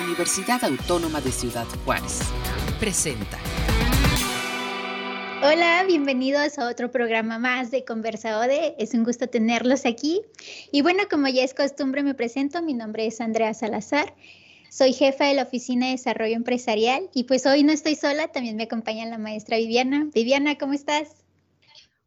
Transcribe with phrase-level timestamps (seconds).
[0.00, 2.20] Universidad Autónoma de Ciudad Juárez.
[2.78, 3.38] Presenta.
[5.42, 8.74] Hola, bienvenidos a otro programa más de Conversa Ode.
[8.78, 10.22] Es un gusto tenerlos aquí.
[10.70, 12.62] Y bueno, como ya es costumbre, me presento.
[12.62, 14.14] Mi nombre es Andrea Salazar.
[14.70, 18.56] Soy jefa de la Oficina de Desarrollo Empresarial y pues hoy no estoy sola, también
[18.56, 20.08] me acompaña la maestra Viviana.
[20.14, 21.24] Viviana, ¿cómo estás?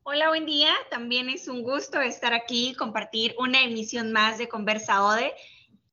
[0.03, 0.69] Hola, buen día.
[0.89, 5.33] También es un gusto estar aquí y compartir una emisión más de Conversa ODE.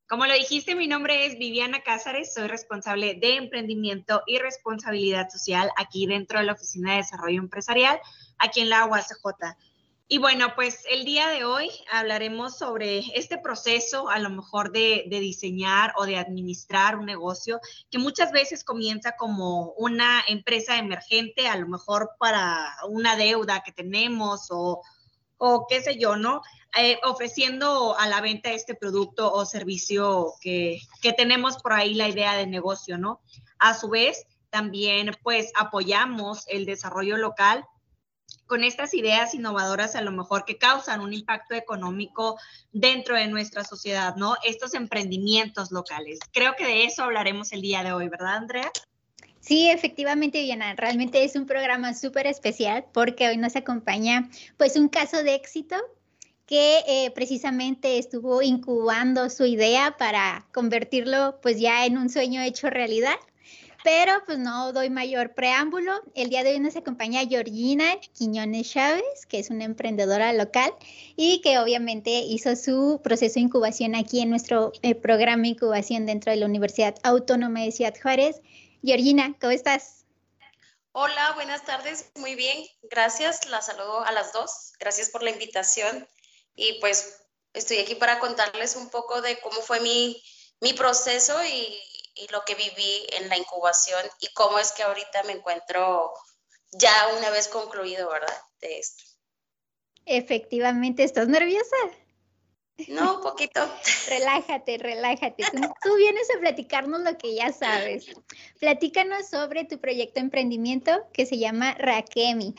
[0.09, 5.71] Como lo dijiste, mi nombre es Viviana Cázares, soy responsable de emprendimiento y responsabilidad social
[5.77, 8.01] aquí dentro de la Oficina de Desarrollo Empresarial,
[8.39, 9.55] aquí en la UACJ.
[10.09, 15.05] Y bueno, pues el día de hoy hablaremos sobre este proceso, a lo mejor de,
[15.11, 21.57] diseñar o de administrar un negocio, que muchas veces comienza como una empresa emergente, a
[21.57, 24.81] lo mejor para una deuda que tenemos o,
[25.37, 26.41] o qué sé yo, ¿no?
[26.77, 32.09] Eh, ofreciendo a la venta este producto o servicio que, que tenemos por ahí la
[32.09, 33.21] idea de negocio, ¿no?
[33.59, 37.65] A su vez, también pues apoyamos el desarrollo local
[38.47, 42.39] con estas ideas innovadoras a lo mejor que causan un impacto económico
[42.73, 44.37] dentro de nuestra sociedad, ¿no?
[44.45, 46.19] Estos emprendimientos locales.
[46.33, 48.71] Creo que de eso hablaremos el día de hoy, ¿verdad, Andrea?
[49.41, 54.89] Sí, efectivamente, Diana, realmente es un programa súper especial porque hoy nos acompaña pues un
[54.89, 55.77] caso de éxito
[56.49, 62.71] que eh, precisamente estuvo incubando su idea para convertirlo pues ya en un sueño hecho
[62.71, 63.17] realidad.
[63.85, 65.93] Pero pues no doy mayor preámbulo.
[66.15, 70.73] El día de hoy nos acompaña Georgina Quiñones Chávez, que es una emprendedora local
[71.17, 76.07] y que obviamente hizo su proceso de incubación aquí en nuestro eh, programa de incubación
[76.07, 78.41] dentro de la Universidad Autónoma de Ciudad Juárez.
[78.83, 80.07] Georgina, ¿cómo estás?
[80.93, 82.11] Hola, buenas tardes.
[82.17, 83.47] Muy bien, gracias.
[83.49, 84.73] La saludo a las dos.
[84.81, 86.09] Gracias por la invitación.
[86.61, 87.21] Y pues
[87.53, 90.21] estoy aquí para contarles un poco de cómo fue mi,
[90.61, 91.81] mi proceso y,
[92.17, 96.13] y lo que viví en la incubación y cómo es que ahorita me encuentro
[96.73, 98.43] ya una vez concluido, ¿verdad?
[98.61, 99.05] De esto.
[100.05, 101.77] Efectivamente, ¿estás nerviosa?
[102.89, 103.61] No, un poquito.
[104.09, 105.45] relájate, relájate.
[105.83, 108.07] Tú, vienes a platicarnos lo que ya sabes.
[108.59, 112.55] Platícanos sobre tu proyecto de emprendimiento que se llama Rakemi.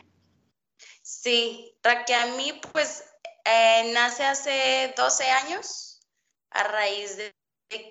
[1.01, 3.03] Sí, Rakemi pues
[3.45, 6.00] eh, nace hace 12 años
[6.51, 7.33] a raíz de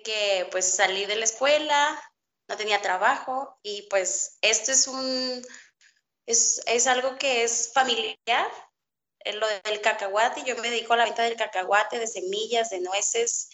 [0.03, 2.01] que pues salí de la escuela,
[2.47, 5.41] no tenía trabajo y pues esto es un,
[6.25, 8.49] es, es algo que es familiar,
[9.33, 13.49] lo del cacahuate, yo me dedico a la venta del cacahuate, de semillas, de nueces,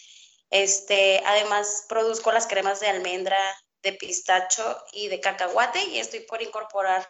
[0.50, 3.38] este, además produzco las cremas de almendra,
[3.82, 7.08] de pistacho y de cacahuate y estoy por incorporar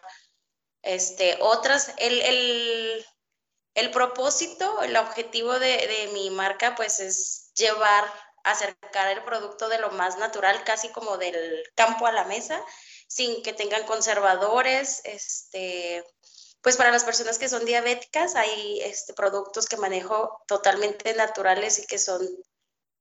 [0.81, 1.93] este, otras.
[1.97, 3.05] El,
[3.77, 8.11] el propósito, el objetivo de, de mi marca pues es llevar
[8.43, 12.63] acercar el producto de lo más natural, casi como del campo a la mesa,
[13.07, 16.03] sin que tengan conservadores, este,
[16.61, 21.85] pues para las personas que son diabéticas hay este, productos que manejo totalmente naturales y
[21.85, 22.27] que son,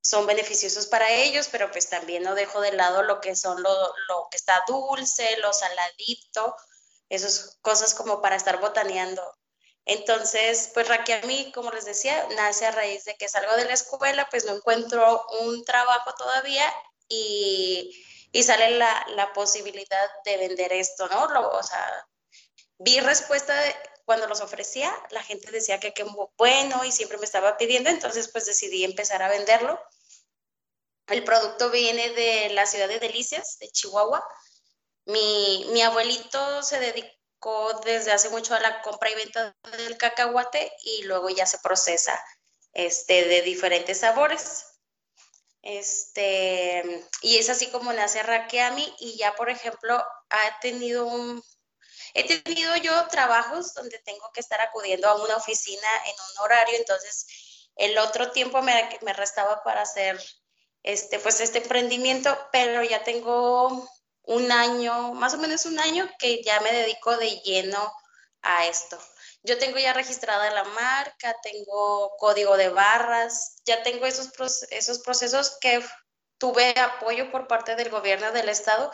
[0.03, 3.73] son beneficiosos para ellos, pero pues también no dejo de lado lo que son lo,
[4.09, 6.55] lo que está dulce, lo saladito,
[7.09, 9.23] esas cosas como para estar botaneando
[9.87, 10.89] entonces, pues
[11.27, 14.57] mí, como les decía, nace a raíz de que salgo de la escuela, pues no
[14.57, 16.71] encuentro un trabajo todavía
[17.09, 18.03] y,
[18.43, 21.25] sale la, posibilidad de vender esto, ¿no?
[21.25, 22.07] o sea,
[22.79, 23.55] vi respuesta
[24.05, 26.05] cuando los ofrecía, la gente decía que qué
[26.37, 29.81] bueno y siempre me estaba pidiendo, entonces pues decidí empezar a venderlo.
[31.07, 34.25] El producto viene de la ciudad de Delicias, de Chihuahua.
[35.07, 37.16] Mi, mi abuelito se dedicó
[37.85, 42.21] desde hace mucho a la compra y venta del cacahuate y luego ya se procesa
[42.73, 44.67] este, de diferentes sabores.
[45.63, 49.97] Este, y es así como nace Rakeami y ya, por ejemplo,
[50.31, 51.43] ha tenido un,
[52.15, 56.77] he tenido yo trabajos donde tengo que estar acudiendo a una oficina en un horario,
[56.79, 57.27] entonces
[57.77, 60.21] el otro tiempo me, me restaba para hacer
[60.83, 63.89] este, pues este emprendimiento, pero ya tengo
[64.27, 67.93] un año, más o menos un año que ya me dedico de lleno
[68.43, 68.99] a esto.
[69.43, 74.31] Yo tengo ya registrada la marca, tengo código de barras, ya tengo esos,
[74.71, 75.85] esos procesos que
[76.39, 78.91] tuve apoyo por parte del gobierno del estado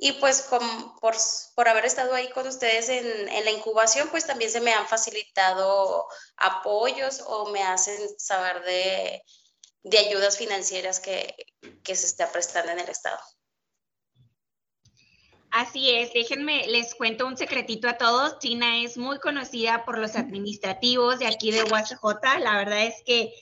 [0.00, 0.62] y pues por,
[1.00, 4.86] por, haber estado ahí con ustedes en, en, la incubación, pues también se me han
[4.86, 9.24] facilitado apoyos o me hacen saber de,
[9.82, 11.34] de ayudas financieras que,
[11.82, 13.18] que se está prestando en el estado.
[15.50, 18.38] Así es, déjenme, les cuento un secretito a todos.
[18.38, 22.40] China es muy conocida por los administrativos de aquí de UACJ.
[22.40, 23.32] La verdad es que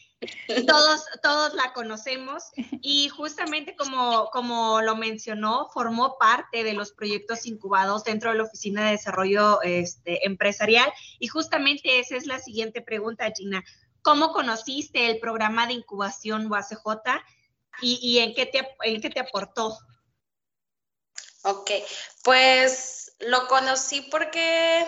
[0.66, 2.44] todos, todos la conocemos
[2.80, 8.44] y justamente como, como lo mencionó, formó parte de los proyectos incubados dentro de la
[8.44, 13.64] Oficina de Desarrollo este, Empresarial y justamente esa es la siguiente pregunta, Gina.
[14.02, 16.76] ¿Cómo conociste el programa de incubación UACJ
[17.82, 19.76] y, y en, qué te, en qué te aportó?
[21.46, 21.70] Ok,
[22.24, 24.84] pues lo conocí porque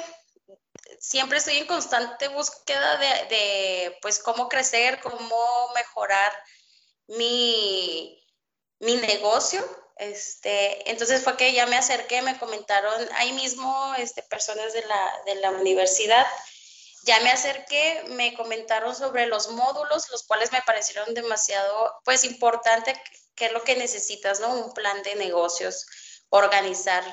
[0.99, 6.33] siempre estoy en constante búsqueda de, pues, cómo crecer, cómo mejorar
[7.07, 8.21] mi,
[8.81, 9.65] mi negocio.
[9.99, 15.13] Este, entonces fue que ya me acerqué, me comentaron ahí mismo este, personas de la,
[15.27, 16.27] de la universidad.
[17.05, 23.01] Ya me acerqué, me comentaron sobre los módulos, los cuales me parecieron demasiado, pues, importante,
[23.37, 24.53] qué es lo que necesitas, ¿no?
[24.55, 25.87] Un plan de negocios,
[26.31, 27.05] organizar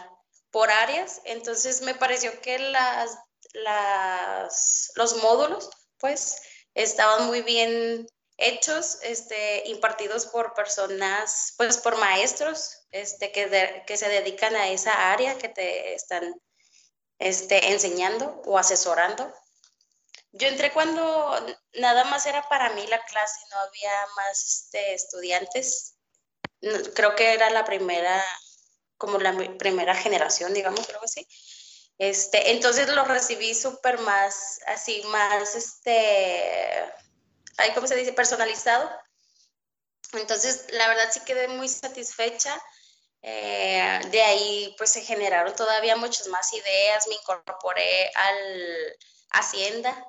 [0.52, 1.22] por áreas.
[1.26, 3.18] Entonces me pareció que las
[4.96, 5.70] los módulos,
[6.00, 6.42] pues,
[6.74, 8.08] estaban muy bien
[8.38, 15.12] hechos, este, impartidos por personas, pues, por maestros, este, que, que se dedican a esa
[15.12, 16.36] área que te están
[17.20, 19.34] este, enseñando o asesorando.
[20.34, 21.34] Yo entré cuando
[21.76, 25.96] nada más era para mí la clase, no había más este, estudiantes.
[26.94, 28.22] Creo que era la primera,
[28.98, 31.28] como la primera generación, digamos, algo así.
[31.98, 36.42] Este, entonces lo recibí súper más, así, más, este,
[37.58, 38.14] ahí, ¿cómo se dice?
[38.14, 38.90] Personalizado.
[40.14, 42.62] Entonces, la verdad sí quedé muy satisfecha.
[43.22, 47.08] Eh, de ahí, pues se generaron todavía muchas más ideas.
[47.08, 48.98] Me incorporé al
[49.32, 50.06] Hacienda.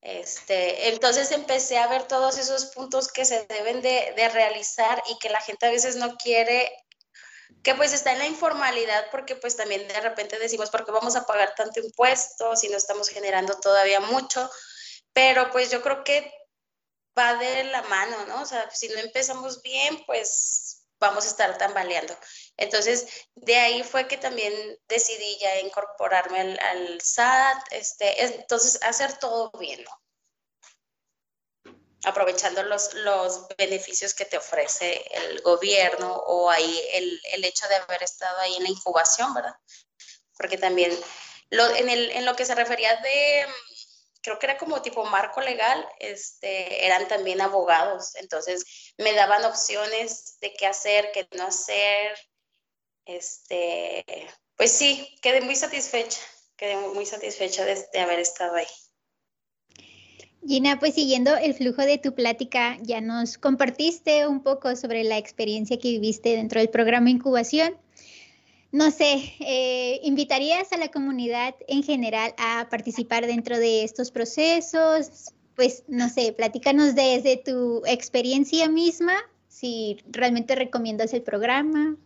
[0.00, 5.18] Este, entonces empecé a ver todos esos puntos que se deben de, de realizar y
[5.18, 6.72] que la gente a veces no quiere
[7.66, 11.16] que pues está en la informalidad porque pues también de repente decimos, ¿por qué vamos
[11.16, 14.48] a pagar tanto impuesto si no estamos generando todavía mucho?
[15.12, 16.32] Pero pues yo creo que
[17.18, 18.42] va de la mano, ¿no?
[18.42, 22.16] O sea, si no empezamos bien, pues vamos a estar tambaleando.
[22.56, 24.54] Entonces, de ahí fue que también
[24.86, 30.05] decidí ya incorporarme al, al SAT, este, entonces hacer todo bien, ¿no?
[32.04, 37.76] Aprovechando los, los beneficios que te ofrece el gobierno o ahí el, el, hecho de
[37.76, 39.54] haber estado ahí en la incubación, ¿verdad?
[40.36, 40.96] Porque también
[41.50, 43.46] lo, en, el, en lo que se refería de,
[44.22, 50.38] creo que era como tipo marco legal, este, eran también abogados, entonces me daban opciones
[50.40, 52.18] de qué hacer, qué no hacer,
[53.04, 54.04] este,
[54.56, 56.20] pues sí, quedé muy satisfecha,
[56.56, 58.66] quedé muy satisfecha de, de haber estado ahí.
[60.46, 65.18] Gina, pues siguiendo el flujo de tu plática, ya nos compartiste un poco sobre la
[65.18, 67.76] experiencia que viviste dentro del programa Incubación.
[68.70, 75.32] No sé, eh, ¿invitarías a la comunidad en general a participar dentro de estos procesos?
[75.56, 79.16] Pues no sé, platícanos desde tu experiencia misma,
[79.48, 81.96] si realmente recomiendas el programa.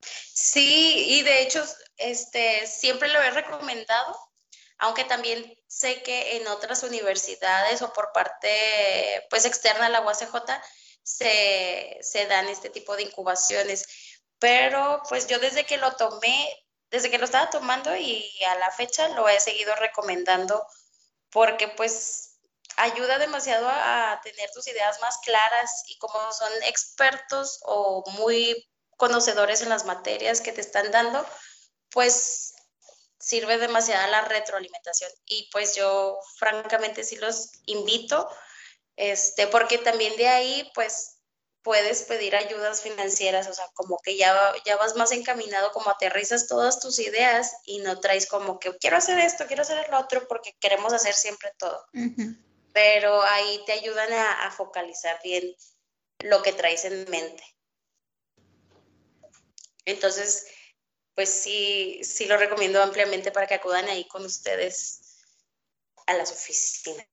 [0.00, 1.62] Sí, y de hecho,
[1.98, 4.31] este, siempre lo he recomendado
[4.82, 10.34] aunque también sé que en otras universidades o por parte pues externa a la UACJ
[11.04, 13.86] se, se dan este tipo de incubaciones.
[14.40, 18.72] Pero pues yo desde que lo tomé, desde que lo estaba tomando y a la
[18.72, 20.66] fecha lo he seguido recomendando
[21.30, 22.40] porque pues
[22.76, 29.62] ayuda demasiado a, tener tus ideas más claras y como son expertos o muy conocedores
[29.62, 31.24] en las materias que te están dando,
[31.88, 32.52] pues
[33.22, 38.28] sirve demasiada la retroalimentación y pues yo francamente sí los invito,
[38.96, 41.18] este, porque también de ahí pues
[41.62, 44.36] puedes pedir ayudas financieras, o sea, como que ya,
[44.66, 48.96] ya vas más encaminado, como aterrizas todas tus ideas y no traes como que quiero
[48.96, 51.86] hacer esto, quiero hacer el otro, porque queremos hacer siempre todo.
[52.72, 55.54] Pero ahí te ayudan a, a focalizar bien
[56.18, 57.44] lo que traes en mente.
[59.84, 60.46] Entonces,
[61.14, 65.24] pues sí, sí lo recomiendo ampliamente para que acudan ahí con ustedes
[66.06, 67.06] a las oficinas.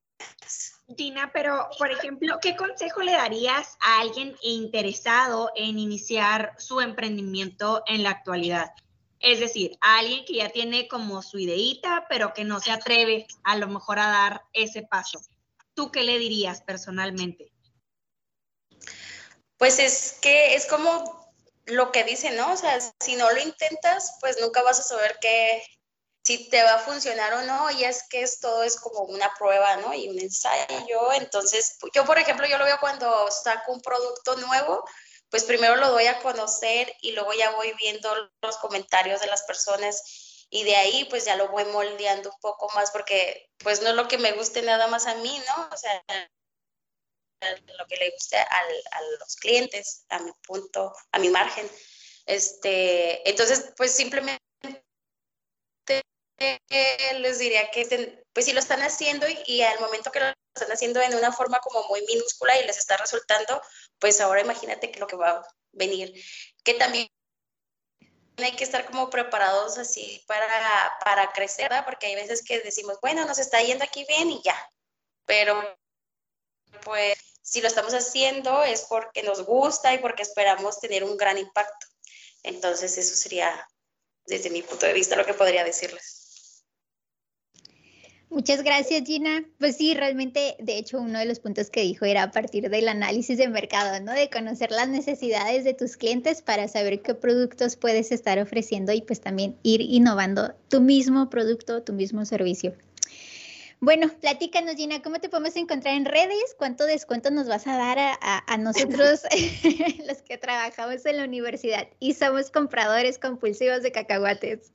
[0.96, 7.84] Tina, pero por ejemplo, ¿qué consejo le darías a alguien interesado en iniciar su emprendimiento
[7.86, 8.72] en la actualidad?
[9.20, 13.28] Es decir, a alguien que ya tiene como su ideita, pero que no se atreve
[13.44, 15.20] a lo mejor a dar ese paso.
[15.74, 17.52] ¿Tú qué le dirías personalmente?
[19.58, 21.19] Pues es que es como
[21.70, 22.54] lo que dice, ¿no?
[22.54, 25.64] O sea, si no lo intentas, pues nunca vas a saber que
[26.24, 29.34] si te va a funcionar o no, y es que es, todo es como una
[29.38, 29.94] prueba, ¿no?
[29.94, 31.12] Y un ensayo.
[31.14, 34.84] Entonces, yo, por ejemplo, yo lo veo cuando saco un producto nuevo,
[35.30, 39.44] pues primero lo doy a conocer y luego ya voy viendo los comentarios de las
[39.44, 43.90] personas y de ahí pues ya lo voy moldeando un poco más porque pues no
[43.90, 45.70] es lo que me guste nada más a mí, ¿no?
[45.72, 46.04] O sea,
[47.78, 48.64] lo que le guste a
[49.20, 51.70] los clientes, a mi punto, a mi margen.
[52.26, 54.40] Este, entonces, pues simplemente
[57.18, 61.02] les diría que pues si lo están haciendo y, al momento que lo están haciendo
[61.02, 63.62] en una forma como muy minúscula y les está resultando,
[64.00, 66.14] pues ahora imagínate que lo que va a venir,
[66.64, 67.08] que también
[68.38, 70.48] hay que estar como preparados así para,
[71.04, 71.86] para crecer, ¿verdad?
[71.86, 74.72] Porque hay veces que decimos, bueno, nos está yendo aquí bien y ya,
[75.26, 75.62] pero
[76.84, 77.18] pues
[77.50, 81.88] si lo estamos haciendo es porque nos gusta y porque esperamos tener un gran impacto.
[82.44, 83.68] Entonces eso sería
[84.28, 86.64] desde mi punto de vista lo que podría decirles.
[88.30, 89.44] Muchas gracias, Gina.
[89.58, 92.88] Pues sí, realmente, de hecho, uno de los puntos que dijo era a partir del
[92.88, 94.12] análisis de mercado, ¿no?
[94.12, 99.02] De conocer las necesidades de tus clientes para saber qué productos puedes estar ofreciendo y
[99.02, 102.76] pues también ir innovando tu mismo producto, tu mismo servicio.
[103.82, 106.54] Bueno, platícanos, Gina, ¿cómo te podemos encontrar en redes?
[106.58, 109.22] ¿Cuánto descuento nos vas a dar a, nosotros,
[110.06, 114.74] los que trabajamos en la universidad y somos compradores compulsivos de cacahuates?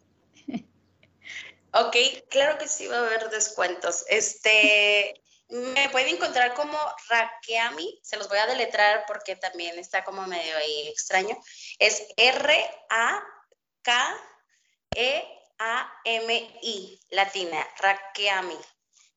[1.73, 1.97] Ok,
[2.31, 4.05] claro que sí va a haber descuentos.
[4.09, 10.27] Este, me pueden encontrar como Rakeami, se los voy a deletrar porque también está como
[10.27, 11.37] medio ahí extraño.
[11.79, 12.61] Es R-A-K-E-A-M-I,
[17.11, 18.57] latina, Rakeami.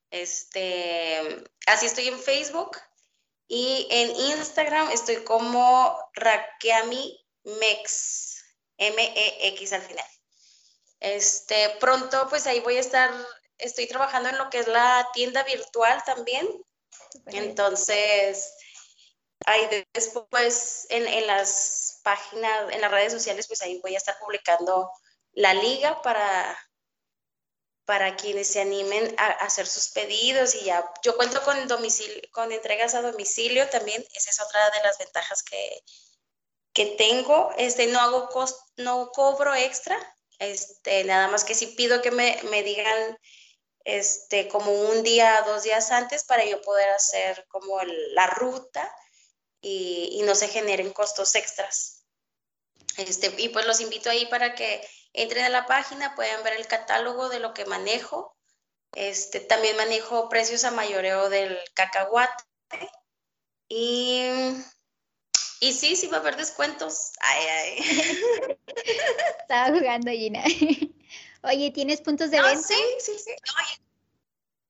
[0.10, 2.78] Este, así estoy en Facebook
[3.48, 8.44] y en Instagram estoy como Rakeami Mex,
[8.78, 10.06] M-E-X al final.
[11.00, 13.12] Este, pronto pues ahí voy a estar,
[13.58, 16.48] estoy trabajando en lo que es la tienda virtual también.
[17.28, 18.54] Entonces,
[19.46, 24.18] ahí después en, en, las páginas, en las redes sociales, pues ahí voy a estar
[24.20, 24.92] publicando
[25.34, 26.58] la liga para,
[27.88, 30.86] para quienes se animen a, hacer sus pedidos y ya.
[31.04, 35.42] Yo cuento con domicilio, con entregas a domicilio también, esa es otra de las ventajas
[35.42, 35.84] que,
[36.74, 37.50] que tengo.
[37.58, 39.98] Este, no hago cost, no cobro extra,
[40.40, 43.18] este, nada más que si pido que me, digan
[43.86, 48.94] este, como un día, dos días antes para yo poder hacer como la ruta
[49.62, 52.04] y, no se generen costos extras.
[52.98, 54.86] Este, y pues los invito ahí para que
[55.18, 58.36] entren a la página, puedan ver el catálogo de lo que manejo.
[58.94, 62.44] Este, también manejo precios a mayoreo del cacahuate.
[63.68, 64.32] Y
[65.60, 67.14] y sí, sí va a haber descuentos.
[67.20, 68.58] Ay, ay.
[69.42, 70.44] Estaba jugando, Gina.
[71.44, 72.62] Oye, ¿tienes puntos de venta?
[72.62, 73.32] Sí, sí, sí.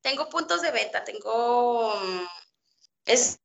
[0.01, 1.03] tengo puntos de venta.
[1.03, 1.93] Tengo.
[1.95, 2.25] Mm,
[3.05, 3.39] es,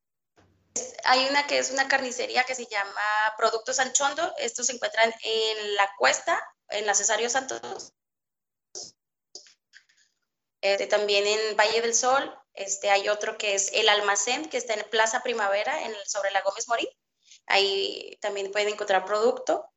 [1.05, 4.35] hay una que es una carnicería que se llama Productos Anchondo.
[4.39, 7.93] Estos se encuentran en La Cuesta, en la Cesario Santos.
[10.61, 12.39] Este, también en Valle del Sol.
[12.55, 16.43] Este, hay otro que es El Almacén, que está en Plaza Primavera, en, sobre la
[16.43, 16.89] Gómez Morín.
[17.47, 19.69] Ahí también pueden encontrar producto.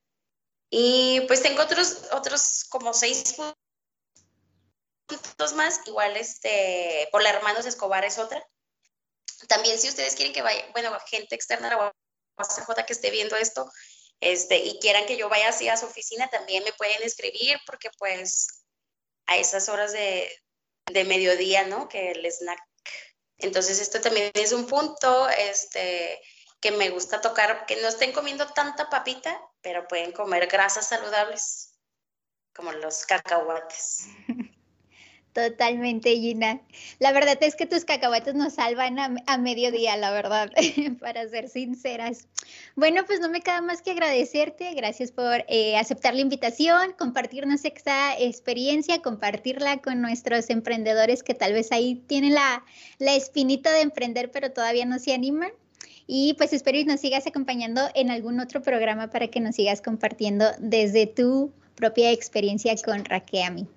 [0.70, 3.36] Y pues tengo otros, otros como seis
[5.06, 8.46] puntos más, igual este, por la Hermanos Escobar es otra.
[9.48, 11.94] También si ustedes quieren que vaya, bueno, gente externa a
[12.38, 13.70] la que esté viendo esto,
[14.20, 17.90] este, y quieran que yo vaya así a su oficina, también me pueden escribir porque
[17.98, 18.64] pues
[19.28, 20.32] a esas horas de,
[20.92, 21.88] de mediodía, ¿no?
[21.90, 22.60] Que el snack.
[23.38, 26.22] Entonces esto también es un punto, este,
[26.62, 31.78] que me gusta tocar, que no estén comiendo tanta papita, pero pueden comer grasas saludables,
[32.54, 34.08] como los cacahuates.
[35.36, 36.62] Totalmente, Gina.
[37.00, 40.50] La verdad es que tus cacahuates nos salvan a, mediodía, la verdad,
[41.02, 42.30] para ser sinceras.
[42.78, 44.74] Bueno, pues no me queda más que agradecerte.
[44.76, 51.52] Gracias por eh, aceptar la invitación, compartirnos esta experiencia, compartirla con nuestros emprendedores que tal
[51.52, 52.64] vez ahí tienen la,
[53.00, 55.52] la espinita de emprender, pero todavía no se animan.
[56.08, 59.82] Y pues espero que nos sigas acompañando en algún otro programa para que nos sigas
[59.82, 63.68] compartiendo desde tu propia experiencia con Raqueami.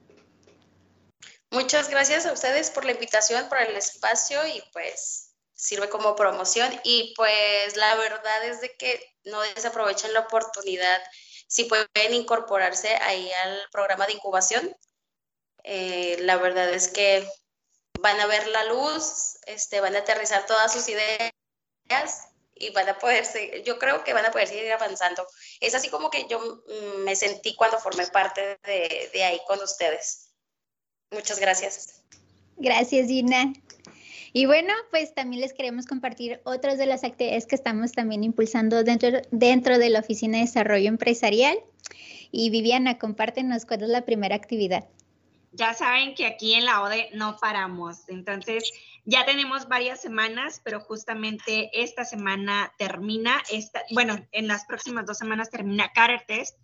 [1.50, 6.73] Muchas gracias a ustedes por la invitación, por el espacio y pues sirve como promoción
[6.85, 11.02] y pues la verdad es de que no desaprovechen la oportunidad
[11.49, 14.76] si pueden incorporarse ahí al programa de incubación.
[15.64, 17.26] Eh, la verdad es que
[18.00, 21.33] van a ver la luz, este, van a aterrizar todas sus ideas
[22.55, 25.26] y van a poder seguir, yo creo que van a poder seguir avanzando.
[25.61, 29.61] Es así como que yo mm, me sentí cuando formé parte de, de ahí con
[29.62, 30.27] ustedes.
[31.11, 32.03] Muchas gracias.
[32.57, 33.53] Gracias, Gina.
[34.33, 38.85] Y bueno, pues también les queremos compartir otras de las actividades que estamos también impulsando
[38.85, 41.59] dentro, dentro de la Oficina de Desarrollo Empresarial.
[42.31, 44.87] Y Viviana, compártenos cuál es la primera actividad.
[45.53, 48.09] Ya saben que aquí en la ODE no paramos.
[48.09, 48.71] Entonces,
[49.11, 55.17] Ya tenemos varias semanas, pero justamente esta semana termina, esta, bueno, en las próximas dos
[55.17, 56.59] semanas termina Career Test.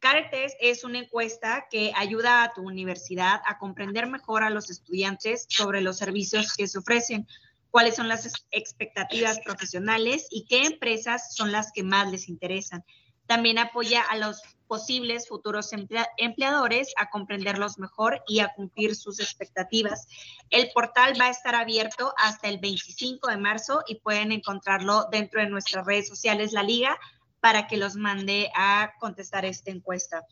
[0.00, 4.70] Career Test es una encuesta que ayuda a tu universidad a comprender mejor a los
[4.70, 7.26] estudiantes sobre los servicios que se ofrecen,
[7.70, 12.84] cuáles son las expectativas profesionales y qué empresas son las que más les interesan.
[13.26, 15.70] También apoya a los posibles futuros
[16.16, 20.06] empleadores a comprenderlos mejor y a cumplir sus expectativas.
[20.50, 25.40] El portal va a estar abierto hasta el 25 de marzo y pueden encontrarlo dentro
[25.40, 26.98] de nuestras redes sociales, la liga,
[27.40, 30.24] para que los mande a contestar esta encuesta.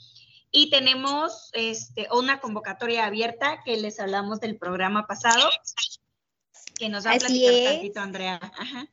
[0.51, 5.49] Y tenemos este, una convocatoria abierta que les hablamos del programa pasado,
[6.79, 8.41] que nos va a platicar tantito Andrea.
[8.59, 8.89] Ajá.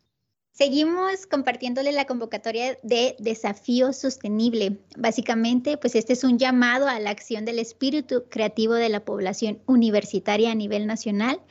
[0.53, 4.77] Seguimos compartiéndole la convocatoria de desafío sostenible.
[4.96, 9.63] Básicamente, pues este es un llamado a la acción del espíritu creativo de la población
[9.65, 11.41] universitaria a nivel nacional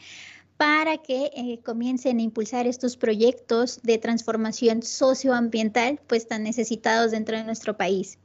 [0.63, 7.37] para que eh, comiencen a impulsar estos proyectos de transformación socioambiental, pues tan necesitados dentro
[7.37, 8.17] de nuestro país.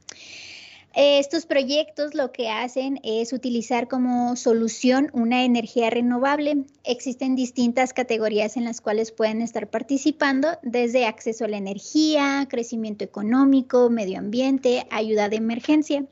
[0.94, 6.64] Estos proyectos lo que hacen es utilizar como solución una energía renovable.
[6.84, 13.02] Existen distintas categorías en las cuales pueden estar participando, desde acceso a la energía, crecimiento
[13.02, 16.04] económico, medio ambiente, ayuda de emergencia.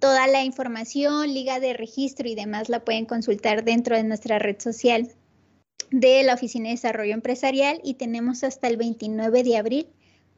[0.00, 4.60] Toda la información, liga de registro y demás la pueden consultar dentro de nuestra red
[4.60, 5.10] social
[5.90, 9.86] de la Oficina de Desarrollo Empresarial y tenemos hasta el 29 de abril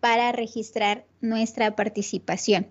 [0.00, 2.68] para registrar nuestra participación.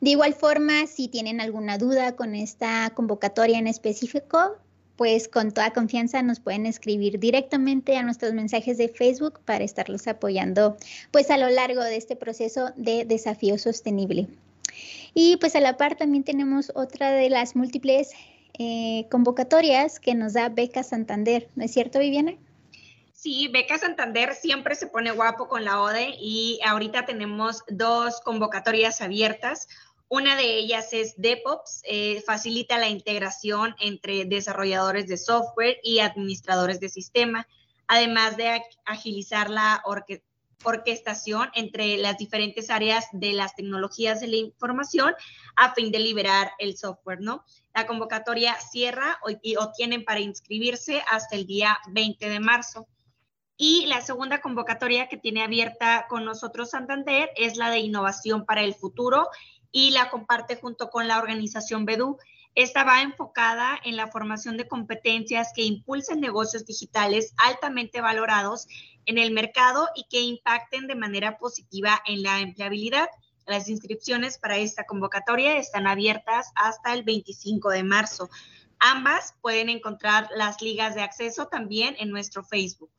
[0.00, 4.56] De igual forma, si tienen alguna duda con esta convocatoria en específico,
[4.96, 10.06] pues con toda confianza nos pueden escribir directamente a nuestros mensajes de Facebook para estarlos
[10.06, 10.76] apoyando
[11.10, 14.26] pues a lo largo de este proceso de desafío sostenible.
[15.14, 18.10] Y pues a la par también tenemos otra de las múltiples
[18.58, 22.36] eh, convocatorias que nos da Beca Santander, ¿no es cierto Viviana?
[23.12, 29.00] Sí, Beca Santander siempre se pone guapo con la ODE y ahorita tenemos dos convocatorias
[29.00, 29.68] abiertas.
[30.08, 36.78] Una de ellas es DevOps, eh, facilita la integración entre desarrolladores de software y administradores
[36.78, 37.48] de sistema,
[37.88, 39.82] además de agilizar la
[40.64, 45.14] orquestación entre las diferentes áreas de las tecnologías de la información
[45.56, 47.44] a fin de liberar el software, ¿no?
[47.74, 52.88] La convocatoria cierra o, o tienen para inscribirse hasta el día 20 de marzo.
[53.56, 58.62] Y la segunda convocatoria que tiene abierta con nosotros Santander es la de innovación para
[58.62, 59.28] el futuro
[59.72, 62.18] y la comparte junto con la organización BEDU.
[62.56, 68.66] Esta va enfocada en la formación de competencias que impulsen negocios digitales altamente valorados
[69.04, 73.10] en el mercado y que impacten de manera positiva en la empleabilidad.
[73.46, 78.30] Las inscripciones para esta convocatoria están abiertas hasta el 25 de marzo.
[78.78, 82.90] Ambas pueden encontrar las ligas de acceso también en nuestro Facebook.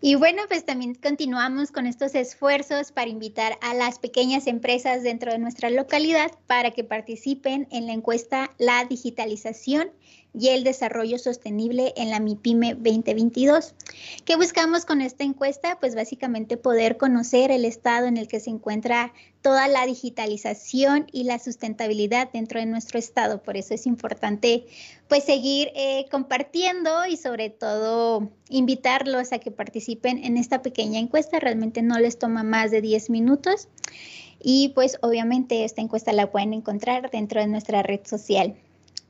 [0.00, 5.32] Y bueno, pues también continuamos con estos esfuerzos para invitar a las pequeñas empresas dentro
[5.32, 9.90] de nuestra localidad para que participen en la encuesta La digitalización
[10.34, 13.74] y el desarrollo sostenible en la MIPYME 2022.
[14.24, 15.78] ¿Qué buscamos con esta encuesta?
[15.80, 19.12] Pues básicamente poder conocer el estado en el que se encuentra
[19.42, 23.42] toda la digitalización y la sustentabilidad dentro de nuestro estado.
[23.42, 24.66] Por eso es importante
[25.08, 31.40] pues seguir eh, compartiendo y sobre todo invitarlos a que participen en esta pequeña encuesta.
[31.40, 33.68] Realmente no les toma más de 10 minutos.
[34.40, 38.56] Y pues obviamente esta encuesta la pueden encontrar dentro de nuestra red social.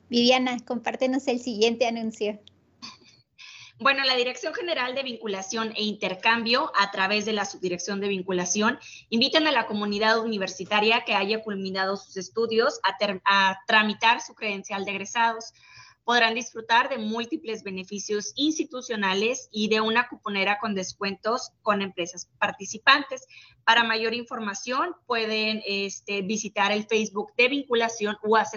[0.09, 2.41] Viviana, compártenos el siguiente anuncio.
[3.81, 8.79] Bueno, la Dirección General de Vinculación e Intercambio, a través de la Subdirección de Vinculación,
[9.09, 14.85] invitan a la comunidad universitaria que haya culminado sus estudios a, a tramitar su credencial
[14.85, 15.53] de egresados
[16.09, 23.27] podrán disfrutar de múltiples beneficios institucionales y de una cuponera con descuentos con empresas participantes.
[23.63, 28.57] Para mayor información pueden este, visitar el Facebook de vinculación UACJ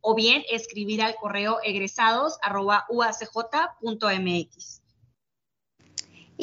[0.00, 2.36] o bien escribir al correo egresados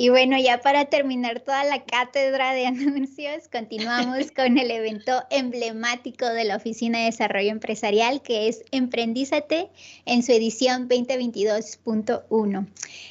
[0.02, 6.26] y bueno, ya para terminar toda la cátedra de anuncios, continuamos con el evento emblemático
[6.26, 9.70] de la Oficina de Desarrollo Empresarial, que es Emprendízate
[10.06, 12.68] en su edición 2022.1.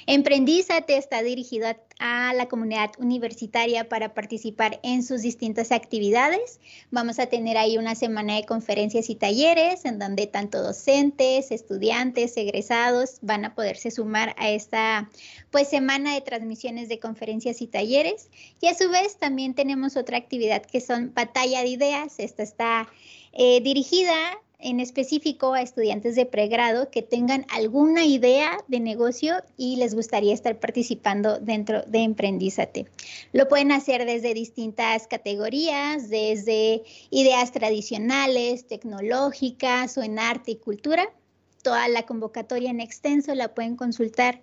[0.07, 6.61] Emprendízate está dirigido a a la comunidad universitaria para participar en sus distintas actividades.
[6.91, 12.37] Vamos a tener ahí una semana de conferencias y talleres en donde tanto docentes, estudiantes,
[12.37, 15.11] egresados van a poderse sumar a esta
[15.51, 18.31] pues semana de transmisiones de conferencias y talleres.
[18.61, 22.15] Y a su vez también tenemos otra actividad que son batalla de ideas.
[22.19, 22.89] Esta está
[23.33, 24.15] eh, dirigida
[24.61, 30.35] en específico a estudiantes de pregrado que tengan alguna idea de negocio y les gustaría
[30.35, 32.87] estar participando dentro de Emprendízate.
[33.33, 41.09] Lo pueden hacer desde distintas categorías, desde ideas tradicionales, tecnológicas o en arte y cultura.
[41.62, 44.40] Toda la convocatoria en extenso la pueden consultar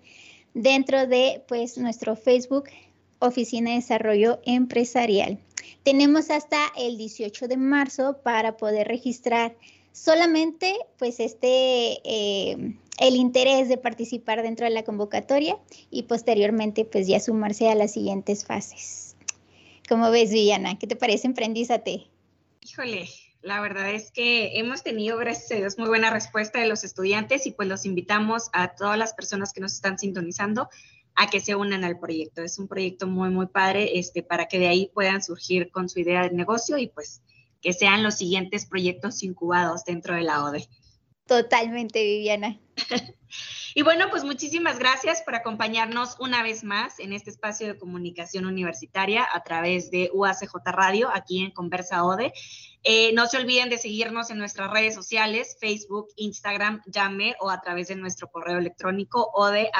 [0.54, 2.70] dentro de pues nuestro Facebook
[3.18, 5.38] Oficina de Desarrollo Empresarial.
[5.82, 9.56] Tenemos hasta el 18 de marzo para poder registrar
[9.96, 15.58] solamente pues este eh, el interés de participar dentro de la convocatoria
[15.90, 19.16] y posteriormente pues ya sumarse a las siguientes fases.
[19.88, 20.78] ¿Cómo ves, Villana?
[20.78, 22.08] ¿Qué te parece Emprendízate?
[22.60, 23.08] Híjole,
[23.42, 27.46] la verdad es que hemos tenido, gracias a Dios, muy buena respuesta de los estudiantes
[27.46, 30.68] y pues los invitamos a todas las personas que nos están sintonizando
[31.14, 32.42] a que se unan al proyecto.
[32.42, 36.00] Es un proyecto muy, muy padre este, para que de ahí puedan surgir con su
[36.00, 37.22] idea de negocio y pues
[37.66, 40.68] que sean los siguientes proyectos incubados dentro de la ODE.
[41.26, 42.60] Totalmente, Viviana.
[43.74, 48.46] y bueno, pues muchísimas gracias por acompañarnos una vez más en este espacio de comunicación
[48.46, 52.32] universitaria a través de UACJ Radio, aquí en Conversa ODE.
[52.84, 57.60] Eh, no se olviden de seguirnos en nuestras redes sociales, Facebook, Instagram, Llame o a
[57.60, 59.72] través de nuestro correo electrónico ode.uacj.mx.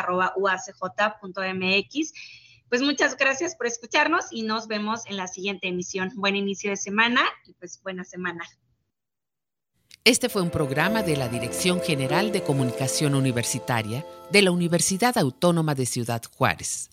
[2.68, 6.10] Pues muchas gracias por escucharnos y nos vemos en la siguiente emisión.
[6.16, 8.44] Buen inicio de semana y pues buena semana.
[10.04, 15.74] Este fue un programa de la Dirección General de Comunicación Universitaria de la Universidad Autónoma
[15.74, 16.90] de Ciudad Juárez.